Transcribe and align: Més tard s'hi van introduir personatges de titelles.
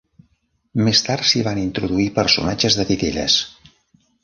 Més 0.87 1.01
tard 1.07 1.27
s'hi 1.33 1.43
van 1.49 1.61
introduir 1.65 2.07
personatges 2.17 2.81
de 2.83 2.89
titelles. 2.95 3.39